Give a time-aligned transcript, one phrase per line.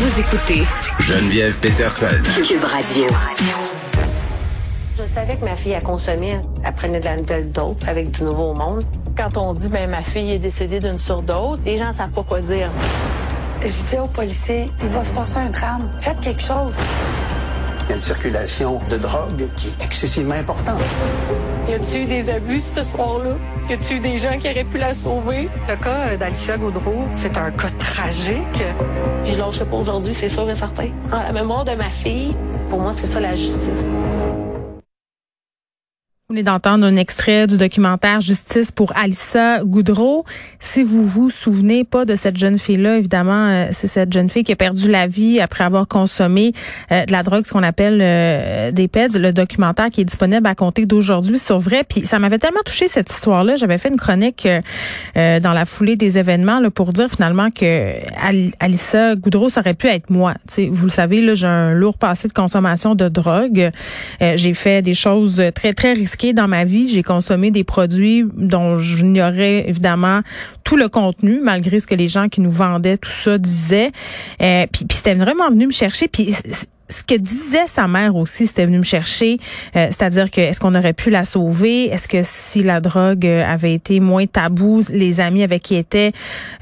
[0.00, 0.62] Vous écoutez
[1.00, 2.06] Geneviève Peterson.
[2.46, 3.04] Cube Radio.
[4.96, 8.22] Je savais que ma fille a consommé, elle prenait de la nouvelle dope avec du
[8.22, 8.84] nouveau monde.
[9.16, 12.40] Quand on dit ben ma fille est décédée d'une surdose, les gens savent pas quoi
[12.40, 12.70] dire.
[13.60, 15.90] Je dis aux policiers, il va se passer un drame.
[15.98, 16.76] Faites quelque chose.
[17.88, 20.78] Il y a une circulation de drogue qui est excessivement importante.
[21.70, 23.30] Y a-tu eu des abus ce soir-là?
[23.70, 25.48] Y a-tu eu des gens qui auraient pu la sauver?
[25.66, 28.62] Le cas d'Alicia Gaudreau, c'est un cas tragique.
[29.24, 30.90] Je lâcherai pas aujourd'hui, c'est sûr et certain.
[31.10, 32.36] En la mémoire de ma fille,
[32.68, 33.86] pour moi, c'est ça la justice.
[36.30, 40.26] Vous venez d'entendre un extrait du documentaire Justice pour Alissa Goudreau.
[40.60, 44.44] Si vous vous souvenez pas de cette jeune fille-là, évidemment, euh, c'est cette jeune fille
[44.44, 46.52] qui a perdu la vie après avoir consommé
[46.92, 49.18] euh, de la drogue, ce qu'on appelle euh, des PEDS.
[49.18, 51.82] Le documentaire qui est disponible à compter d'aujourd'hui sur vrai.
[51.82, 53.56] Puis ça m'avait tellement touché cette histoire-là.
[53.56, 54.46] J'avais fait une chronique
[55.14, 57.94] dans la foulée des événements là, pour dire finalement que
[58.60, 60.34] Alissa Goudreau, ça aurait pu être moi.
[60.46, 63.70] sais, vous le savez, j'ai un lourd passé de consommation de drogue.
[64.20, 66.88] j'ai fait des choses très, très risquées dans ma vie.
[66.88, 70.20] J'ai consommé des produits dont j'ignorais évidemment
[70.64, 73.92] tout le contenu, malgré ce que les gens qui nous vendaient tout ça disaient.
[74.42, 76.08] Euh, puis, puis c'était vraiment venu me chercher.
[76.08, 76.34] Puis
[76.88, 79.38] ce que disait sa mère aussi, c'était venu me chercher,
[79.76, 81.86] euh, c'est-à-dire que est-ce qu'on aurait pu la sauver?
[81.86, 86.12] Est-ce que si la drogue euh, avait été moins tabou, les amis avec qui était,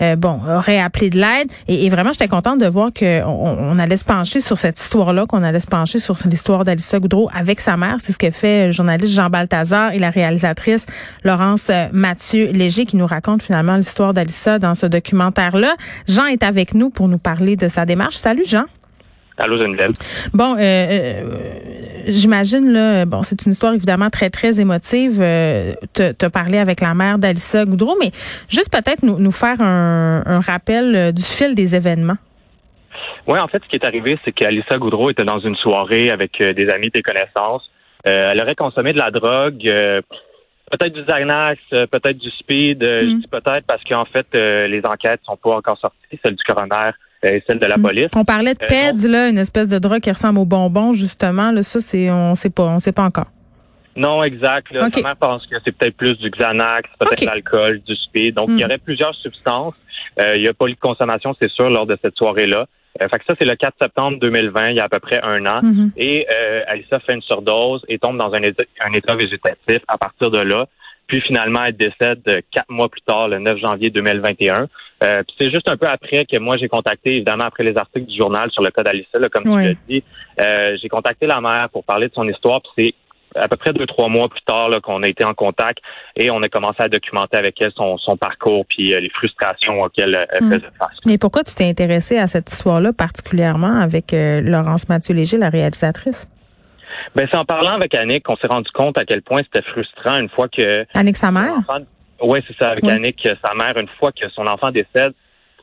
[0.03, 1.51] euh, bon, auraient appelé de l'aide?
[1.69, 5.43] Et, vraiment, j'étais contente de voir qu'on on allait se pencher sur cette histoire-là, qu'on
[5.43, 7.97] allait se pencher sur l'histoire d'Alissa Goudreau avec sa mère.
[8.01, 10.87] C'est ce que fait le journaliste Jean Balthazar et la réalisatrice
[11.23, 15.77] Laurence Mathieu Léger qui nous raconte finalement l'histoire d'Alissa dans ce documentaire-là.
[16.09, 18.17] Jean est avec nous pour nous parler de sa démarche.
[18.17, 18.65] Salut Jean.
[19.39, 19.93] Allô, Geneviève.
[20.33, 21.23] Bon, euh, euh,
[22.07, 25.21] j'imagine, là, bon, c'est une histoire évidemment très, très émotive.
[25.21, 28.13] Euh, te, parlé avec la mère d'Alissa Goudreau, mais
[28.49, 32.17] juste peut-être nous, nous faire un, un rappel euh, du fil des événements.
[33.27, 36.41] Oui, en fait, ce qui est arrivé, c'est qu'Alissa Goudreau était dans une soirée avec
[36.41, 37.69] des amis, des connaissances.
[38.05, 39.63] elle aurait consommé de la drogue,
[40.71, 42.85] peut-être du Xanax, peut-être du speed.
[42.85, 43.21] Je mm.
[43.21, 46.93] dis peut-être parce qu'en fait, les enquêtes sont pas encore sorties, celle du coroner
[47.35, 47.83] et celle de la mm.
[47.83, 48.09] police.
[48.15, 51.51] On parlait de euh, PEDS, là, une espèce de drogue qui ressemble au bonbon, justement.
[51.51, 53.27] Là, ça, c'est, on sait pas, on sait pas encore.
[53.97, 54.71] Non, exact.
[54.73, 55.03] Là, okay.
[55.19, 58.35] pense que c'est peut-être plus du Xanax, peut-être l'alcool, du speed.
[58.35, 58.67] Donc, il y mm.
[58.67, 59.75] aurait plusieurs substances.
[60.21, 62.67] Euh, il n'y a pas eu de consommation, c'est sûr, lors de cette soirée-là.
[63.03, 65.21] Euh, fait que ça, c'est le 4 septembre 2020, il y a à peu près
[65.23, 65.61] un an.
[65.63, 65.91] Mm-hmm.
[65.97, 69.99] Et euh, Alissa fait une surdose et tombe dans un état, un état végétatif à
[69.99, 70.67] partir de là.
[71.07, 74.69] Puis finalement, elle décède quatre mois plus tard, le 9 janvier 2021.
[75.05, 78.17] Euh, c'est juste un peu après que moi j'ai contacté, évidemment après les articles du
[78.17, 80.03] journal sur le cas d'Alissa, comme tu l'as dit,
[80.41, 82.63] euh, j'ai contacté la mère pour parler de son histoire.
[82.63, 82.95] Puis
[83.35, 85.81] c'est à peu près deux trois mois plus tard qu'on a été en contact
[86.17, 89.83] et on a commencé à documenter avec elle son, son parcours puis euh, les frustrations
[89.83, 90.53] auxquelles elle hmm.
[90.53, 90.97] faisait face.
[91.05, 96.27] Mais pourquoi tu t'es intéressé à cette histoire-là particulièrement avec Laurence Mathieu Léger, la réalisatrice?
[97.15, 100.19] Ben c'est en parlant avec Annick qu'on s'est rendu compte à quel point c'était frustrant
[100.19, 101.55] une fois que Annick sa mère?
[102.23, 105.13] Oui, c'est ça, avec Annick, sa mère, une fois que son enfant décède,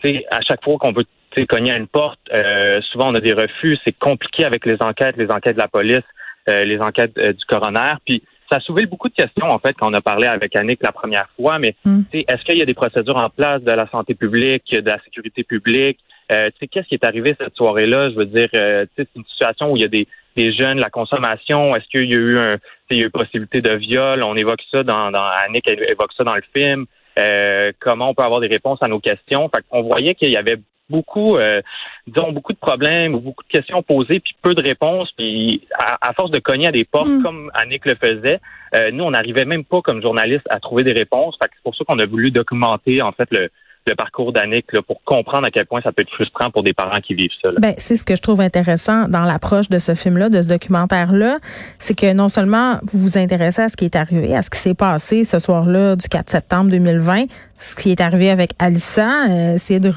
[0.03, 1.05] sais, à chaque fois qu'on veut
[1.49, 3.77] cogner à une porte, euh, souvent on a des refus.
[3.83, 6.01] C'est compliqué avec les enquêtes, les enquêtes de la police,
[6.49, 7.95] euh, les enquêtes euh, du coroner.
[8.05, 10.83] Puis ça a soulevé beaucoup de questions, en fait, quand on a parlé avec Annick
[10.83, 11.57] la première fois.
[11.57, 12.01] Mais mm.
[12.13, 15.43] est-ce qu'il y a des procédures en place de la santé publique, de la sécurité
[15.43, 15.99] publique?
[16.31, 18.11] Euh, qu'est-ce qui est arrivé cette soirée-là?
[18.11, 21.75] Je veux dire, c'est une situation où il y a des, des jeunes, la consommation.
[21.75, 22.57] Est-ce qu'il y a eu un,
[22.89, 24.23] il y a eu possibilité de viol?
[24.23, 26.85] On évoque ça dans, dans Annick évoque ça dans le film.
[27.19, 29.49] Euh, comment on peut avoir des réponses à nos questions?
[29.53, 30.57] Fait on voyait qu'il y avait
[30.89, 31.61] beaucoup, euh,
[32.07, 35.11] disons, beaucoup de problèmes, beaucoup de questions posées, puis peu de réponses.
[35.17, 37.23] Puis à, force de cogner à des portes, mm.
[37.23, 38.39] comme Annick le faisait,
[38.75, 41.37] euh, nous, on n'arrivait même pas comme journaliste à trouver des réponses.
[41.41, 43.49] Fait c'est pour ça qu'on a voulu documenter en fait le,
[43.85, 46.99] le parcours d'Annick pour comprendre à quel point ça peut être frustrant pour des parents
[47.01, 47.49] qui vivent ça.
[47.59, 51.37] Ben, c'est ce que je trouve intéressant dans l'approche de ce film-là, de ce documentaire-là,
[51.79, 54.59] c'est que non seulement vous vous intéressez à ce qui est arrivé, à ce qui
[54.59, 57.25] s'est passé ce soir-là du 4 septembre 2020,
[57.59, 59.91] ce qui est arrivé avec Alissa, euh, c'est de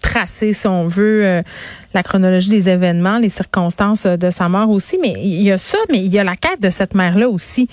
[0.00, 1.42] tracer, si on veut, euh,
[1.94, 4.98] la chronologie des événements, les circonstances euh, de sa mort aussi.
[5.00, 7.68] Mais il y a ça, mais il y a la quête de cette mère-là aussi.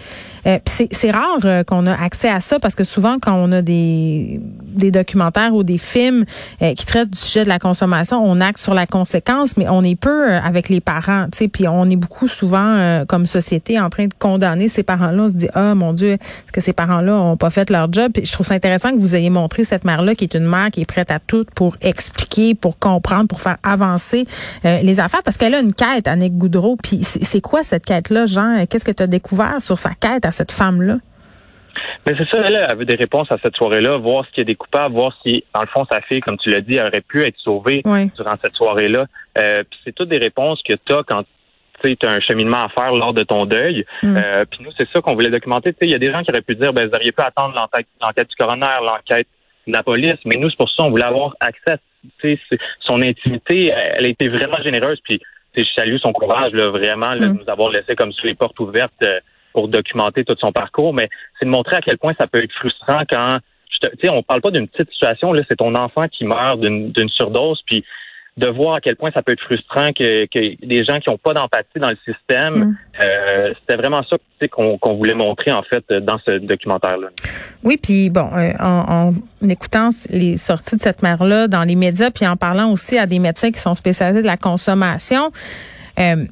[0.48, 3.62] Euh, c'est rare euh, qu'on a accès à ça parce que souvent, quand on a
[3.62, 6.26] des, des documentaires ou des films
[6.60, 9.96] qui traitent du sujet de la consommation, on acte sur la conséquence, mais on est
[9.96, 11.28] peu avec les parents.
[11.32, 15.24] Puis on est beaucoup souvent, comme société, en train de condamner ces parents-là.
[15.24, 18.12] On se dit, ah mon Dieu, est-ce que ces parents-là ont pas fait leur job?
[18.14, 20.70] Puis je trouve ça intéressant que vous ayez montré cette mère-là qui est une mère
[20.72, 25.24] qui est prête à tout pour expliquer, pour comprendre, pour faire avancer euh, les affaires
[25.24, 26.78] parce qu'elle a une quête, Annick Goudreau.
[26.82, 28.66] Puis c'est quoi cette quête-là, Jean?
[28.70, 30.98] Qu'est-ce que tu as découvert sur sa quête à cette femme-là?
[32.08, 34.46] Mais c'est ça, elle avait des réponses à cette soirée-là, voir ce qu'il y a
[34.46, 37.26] des coupables, voir si, dans le fond, sa fille, comme tu l'as dit, aurait pu
[37.26, 39.06] être sauvée durant cette soirée-là.
[39.38, 41.24] Euh, puis c'est toutes des réponses que tu as quand
[41.84, 43.86] tu as un cheminement à faire lors de ton deuil.
[44.04, 44.18] Mm.
[44.18, 45.76] Euh, puis nous, c'est ça qu'on voulait documenter.
[45.82, 48.30] Il y a des gens qui auraient pu dire, ben, vous auriez pu attendre l'enquête
[48.30, 49.28] du coroner, l'enquête
[49.68, 51.78] de la police, mais nous, c'est pour ça qu'on voulait avoir accès à
[52.82, 55.00] son intimité, elle a été vraiment généreuse.
[55.04, 55.20] Puis
[55.56, 57.40] je salue son courage, là, vraiment, de mm.
[57.40, 59.20] nous avoir laissé comme sur les portes ouvertes euh,
[59.54, 60.94] pour documenter tout son parcours.
[60.94, 61.10] Mais
[61.40, 63.40] c'est de montrer à quel point ça peut être frustrant quand,
[63.82, 67.10] tu sais, on parle pas d'une petite situation, là, c'est ton enfant qui meurt d'une
[67.10, 67.84] surdose, puis
[68.38, 71.18] de voir à quel point ça peut être frustrant que, que des gens qui n'ont
[71.18, 72.78] pas d'empathie dans le système, mm.
[73.04, 74.18] euh, c'était vraiment ça
[74.52, 77.08] qu'on voulait montrer en fait dans ce documentaire-là.
[77.64, 82.12] Oui, puis bon, euh, en, en, écoutant les sorties de cette mère-là dans les médias,
[82.12, 85.32] puis en parlant aussi à des médecins qui sont spécialisés de la consommation,
[86.00, 86.24] euh,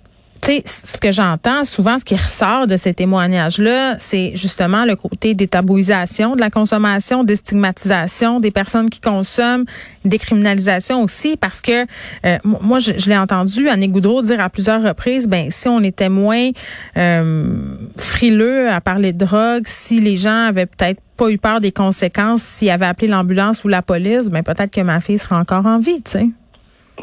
[0.43, 4.97] tu sais, ce que j'entends souvent, ce qui ressort de ces témoignages-là, c'est justement le
[4.97, 9.63] côté détabouisation de la consommation, stigmatisation des personnes qui consomment,
[10.03, 11.85] décriminalisation aussi, parce que
[12.25, 16.09] euh, moi, je, l'ai entendu Annie Goudreau dire à plusieurs reprises, ben si on était
[16.09, 16.49] moins
[16.97, 21.71] euh, frileux à parler de drogue, si les gens avaient peut-être pas eu peur des
[21.71, 25.65] conséquences, s'ils avaient appelé l'ambulance ou la police, ben peut-être que ma fille serait encore
[25.65, 26.29] en vie, tu sais.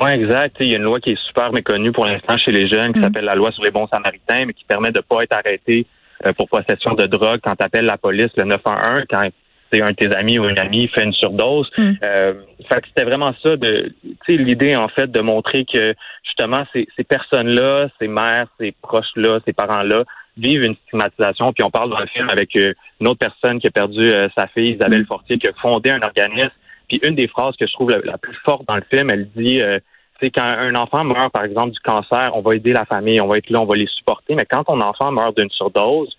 [0.00, 0.56] Oui, exact.
[0.60, 3.00] Il y a une loi qui est super méconnue pour l'instant chez les jeunes qui
[3.00, 3.02] mm.
[3.02, 5.86] s'appelle la loi sur les bons samaritains, mais qui permet de ne pas être arrêté
[6.26, 9.28] euh, pour possession de drogue quand tu appelles la police le 911 quand
[9.72, 11.70] c'est un de tes amis ou une amie fait une surdose.
[11.78, 11.90] Mm.
[12.02, 12.34] Euh,
[12.68, 13.92] fait c'était vraiment ça de
[14.28, 15.94] l'idée en fait de montrer que
[16.24, 20.04] justement ces, ces personnes-là, ces mères, ces proches-là, ces parents-là
[20.36, 21.52] vivent une stigmatisation.
[21.52, 24.28] Puis on parle dans le film avec euh, une autre personne qui a perdu euh,
[24.36, 25.06] sa fille, Isabelle mm.
[25.06, 26.50] Fortier, qui a fondé un organisme
[26.90, 29.62] puis une des phrases que je trouve la, plus forte dans le film, elle dit
[29.62, 29.78] euh,
[30.20, 33.28] c'est quand un enfant meurt, par exemple, du cancer, on va aider la famille, on
[33.28, 34.34] va être là, on va les supporter.
[34.34, 36.16] Mais quand ton enfant meurt d'une surdose,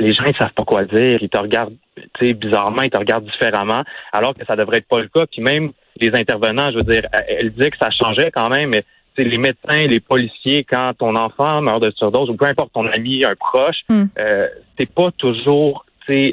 [0.00, 1.18] les gens ne savent pas quoi dire.
[1.22, 1.76] Ils te regardent
[2.20, 5.26] bizarrement, ils te regardent différemment, alors que ça devrait être pas le cas.
[5.26, 5.70] Puis même
[6.00, 8.84] les intervenants, je veux dire, elle disait que ça changeait quand même, mais
[9.16, 13.24] les médecins, les policiers, quand ton enfant meurt de surdose, ou peu importe ton ami,
[13.24, 14.04] un proche, mm.
[14.18, 15.86] euh, t'es pas toujours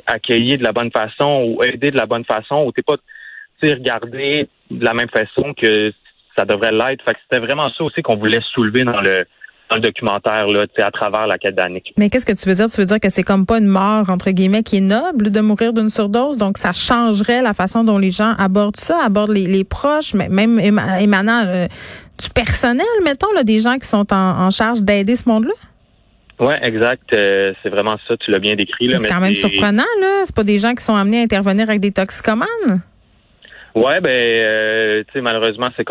[0.07, 2.95] accueilli de la bonne façon ou aidé de la bonne façon, ou t'es pas
[3.67, 5.91] regarder de la même façon que
[6.37, 7.03] ça devrait l'être.
[7.03, 9.25] Fait que c'était vraiment ça aussi qu'on voulait soulever dans le
[9.69, 11.55] dans le documentaire là, à travers la quête.
[11.97, 12.69] Mais qu'est-ce que tu veux dire?
[12.69, 15.39] Tu veux dire que c'est comme pas une mort entre guillemets qui est noble de
[15.41, 19.63] mourir d'une surdose, donc ça changerait la façon dont les gens abordent ça, abordent les,
[19.63, 21.67] proches, mais même émanant euh,
[22.17, 25.53] du personnel, mettons là, des gens qui sont en, charge d'aider ce monde-là?
[26.39, 27.13] Oui, exact.
[27.13, 28.15] Euh, c'est vraiment ça.
[28.17, 28.89] Tu l'as bien décrit.
[28.97, 30.21] C'est quand même surprenant, là.
[30.23, 32.81] C'est pas des gens qui sont amenés à intervenir avec des toxicomanes?
[33.75, 35.85] Ouais, ben, euh, tu sais, malheureusement, c'est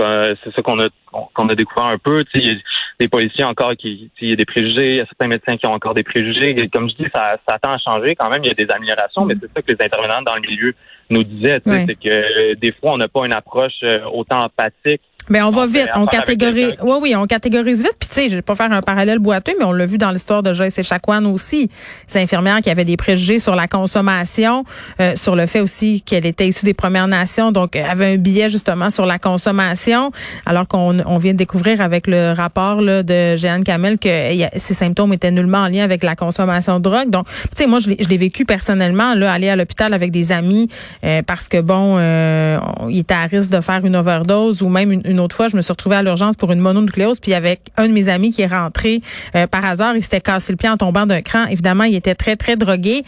[0.44, 0.88] c'est ça qu'on a
[1.34, 2.24] qu'on a découvert un peu.
[2.24, 2.60] Tu sais, il y a
[3.00, 5.66] des policiers encore qui, il y a des préjugés, il y a certains médecins qui
[5.66, 6.54] ont encore des préjugés.
[6.68, 8.42] comme je dis, ça, ça tend à changer quand même.
[8.44, 10.74] Il y a des améliorations, mais c'est ça que les intervenants dans le milieu
[11.10, 11.60] nous disaient.
[11.64, 15.50] C'est que euh, des fois, on n'a pas une approche euh, autant empathique mais on
[15.50, 16.74] va vite, on catégorise.
[16.82, 17.94] Oui, oui, on catégorise vite.
[17.98, 20.10] Puis tu sais, je vais pas faire un parallèle boiteux, mais on l'a vu dans
[20.10, 21.70] l'histoire de Joyce Echaquan aussi.
[22.06, 24.64] Ces infirmières qui avaient des préjugés sur la consommation,
[25.00, 28.16] euh, sur le fait aussi qu'elle était issue des Premières Nations, donc euh, avait un
[28.16, 30.12] billet justement sur la consommation,
[30.46, 34.08] alors qu'on on vient de découvrir avec le rapport là, de Jeanne Kamel que
[34.56, 37.10] ces symptômes étaient nullement en lien avec la consommation de drogue.
[37.10, 40.68] Donc, tu sais, moi, je l'ai vécu personnellement, là, aller à l'hôpital avec des amis
[41.04, 42.58] euh, parce que bon, euh,
[42.88, 45.56] il était à risque de faire une overdose ou même une une autre fois, je
[45.56, 48.42] me suis retrouvée à l'urgence pour une mononucléose, puis avec un de mes amis qui
[48.42, 49.00] est rentré
[49.34, 51.46] euh, par hasard, il s'était cassé le pied en tombant d'un cran.
[51.46, 53.04] Évidemment, il était très, très drogué.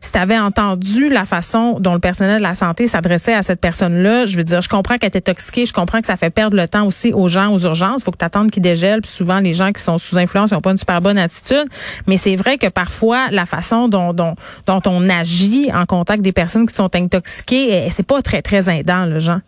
[0.00, 3.60] Si tu avais entendu la façon dont le personnel de la santé s'adressait à cette
[3.60, 6.56] personne-là, je veux dire, je comprends qu'elle était toxiquée, je comprends que ça fait perdre
[6.56, 8.02] le temps aussi aux gens aux urgences.
[8.02, 10.60] Faut que tu attendes qu'ils dégèlent, puis souvent, les gens qui sont sous influence n'ont
[10.60, 11.64] pas une super bonne attitude.
[12.06, 14.34] Mais c'est vrai que parfois, la façon dont, dont,
[14.66, 19.06] dont on agit en contact des personnes qui sont intoxiquées, c'est pas très, très aidant,
[19.06, 19.40] le gens.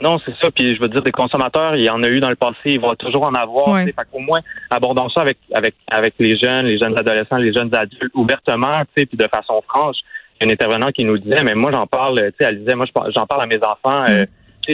[0.00, 0.50] Non, c'est ça.
[0.50, 2.80] Puis je veux dire, des consommateurs, il y en a eu dans le passé, il
[2.80, 3.68] va toujours en avoir.
[3.68, 3.84] Ouais.
[3.84, 4.40] Fait qu'au moins,
[4.70, 9.02] abordons ça avec avec avec les jeunes, les jeunes adolescents, les jeunes adultes, ouvertement, tu
[9.02, 9.96] sais, puis de façon franche.
[10.40, 12.60] Il y a un intervenant qui nous disait, mais moi j'en parle, tu sais, elle
[12.60, 14.04] disait, moi j'en parle à mes enfants.
[14.08, 14.24] Euh,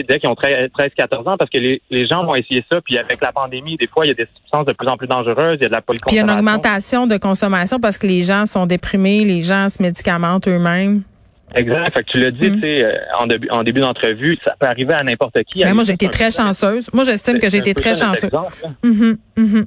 [0.03, 3.21] dès qu'ils ont 13-14 ans, parce que les, les gens vont essayer ça, puis avec
[3.21, 5.63] la pandémie, des fois, il y a des substances de plus en plus dangereuses, il
[5.63, 8.23] y a de la Puis il y a une augmentation de consommation parce que les
[8.23, 11.03] gens sont déprimés, les gens se médicamentent eux-mêmes.
[11.55, 11.93] Exact.
[11.93, 12.55] Fait que tu l'as dit, Mm.
[12.55, 15.63] tu sais, euh, en début, en début d'entrevue, ça peut arriver à n'importe qui.
[15.63, 16.85] Ben, moi, j'ai été très chanceuse.
[16.93, 18.29] Moi, j'estime que j'ai été très chanceuse.
[18.83, 19.65] Mhm, mhm.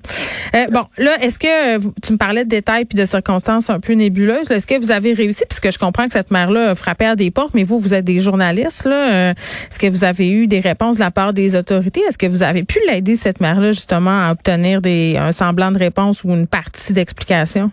[0.55, 3.81] Euh, bon, là, est-ce que euh, tu me parlais de détails puis de circonstances un
[3.81, 4.51] peu nébuleuses?
[4.51, 7.31] Est-ce que vous avez réussi, puisque je comprends que cette mère-là a frappé à des
[7.31, 9.31] portes, mais vous, vous êtes des journalistes, là.
[9.31, 9.35] euh,
[9.71, 12.01] est-ce que vous avez eu des réponses de la part des autorités?
[12.09, 15.79] Est-ce que vous avez pu l'aider, cette mère-là, justement, à obtenir des un semblant de
[15.79, 17.71] réponse ou une partie d'explication?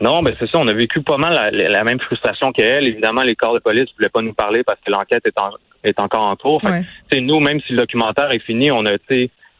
[0.00, 0.58] Non, ben c'est ça.
[0.58, 2.86] On a vécu pas mal la, même frustration qu'elle.
[2.86, 5.54] Évidemment, les corps de police ne voulaient pas nous parler parce que l'enquête est, en-
[5.84, 6.60] est encore en cours.
[6.62, 6.68] Fait
[7.12, 7.20] Ouais.
[7.20, 8.92] nous, même si le documentaire est fini, on a,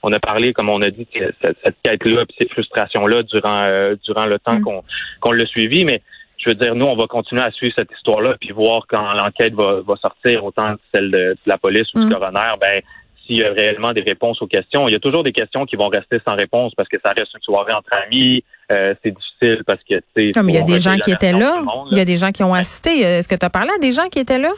[0.05, 1.07] on a parlé, comme on a dit,
[1.43, 4.63] cette, cette quête-là, puis ces frustrations-là durant euh, durant le temps Mm.
[4.63, 4.85] qu'on
[5.21, 5.85] qu'on l'a suivi.
[5.85, 6.03] Mais
[6.39, 9.55] je veux dire, nous, on va continuer à suivre cette histoire-là, puis voir quand l'enquête
[9.55, 12.09] va, va sortir, autant celle de, de la police ou Mm.
[12.09, 12.81] du coroner, ben
[13.29, 14.89] s'il y a réellement des réponses aux questions.
[14.89, 17.33] Il y a toujours des questions qui vont rester sans réponse parce que ça reste
[17.35, 18.43] une soirée entre amis.
[18.73, 20.33] euh, c'est difficile parce que tu sais.
[20.33, 22.43] Comme il y a des gens qui étaient là, il y a des gens qui
[22.43, 23.05] ont assisté.
[23.07, 24.51] Euh, Est-ce que tu as parlé à des gens qui étaient là?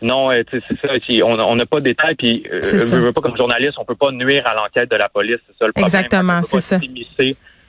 [0.00, 0.88] Non, euh, c'est ça.
[1.24, 4.12] On n'a pas de détails, puis euh, je veux pas comme journaliste, on peut pas
[4.12, 5.86] nuire à l'enquête de la police, c'est ça le problème.
[5.86, 6.78] Exactement, c'est ça.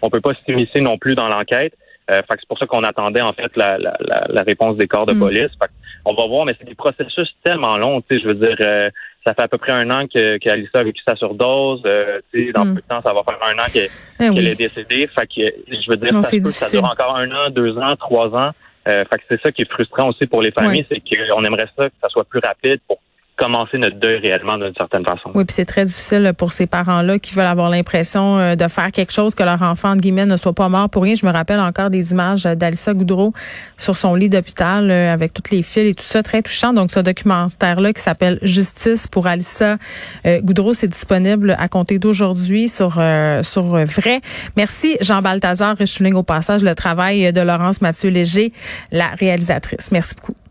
[0.02, 1.74] On peut pas s'immiscer non plus dans l'enquête.
[2.12, 5.06] Euh, c'est pour ça qu'on attendait en fait la, la, la, la réponse des corps
[5.06, 5.20] de Mm.
[5.20, 5.52] police.
[5.62, 5.70] Fait
[6.06, 8.02] on va voir, mais c'est des processus tellement longs.
[8.10, 8.90] Je veux dire, euh,
[9.26, 11.82] ça fait à peu près un an que qu'Alissa a vécu sa surdose.
[11.86, 12.76] Euh, tu sais, dans Mm.
[12.76, 15.08] peu de temps, ça va faire un an qu'elle Eh qu'elle est décédée.
[15.14, 17.96] Fait que je veux dire, Non, ça, peut ça dure encore un an, deux ans,
[17.96, 18.52] trois ans.
[18.88, 21.68] Euh, fait que c'est ça qui est frustrant aussi pour les familles, c'est qu'on aimerait
[21.78, 23.00] ça que ça soit plus rapide pour
[23.40, 25.32] commencer notre deuil réellement d'une certaine façon.
[25.34, 28.92] Oui, puis c'est très difficile pour ces parents-là qui veulent avoir l'impression euh, de faire
[28.92, 31.16] quelque chose que leur enfant, de guillemets, ne soit pas mort pour rien.
[31.16, 33.34] Je me rappelle encore des images euh, d'Alissa Goudreau
[33.78, 36.74] sur son lit d'hôpital euh, avec toutes les fils et tout ça, très touchant.
[36.74, 39.78] Donc, ce documentaire-là qui s'appelle Justice pour Alissa
[40.26, 44.22] euh, Goudreau, c'est disponible à compter d'aujourd'hui sur euh, sur euh, Vrai.
[44.56, 45.76] Merci Jean Balthazar.
[45.80, 48.52] Je souligne au passage le travail de Laurence Mathieu Léger,
[48.92, 49.92] la réalisatrice.
[49.92, 50.49] Merci beaucoup.